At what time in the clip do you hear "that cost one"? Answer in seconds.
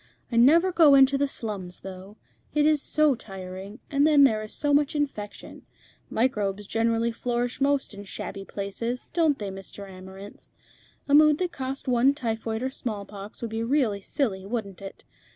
11.37-12.15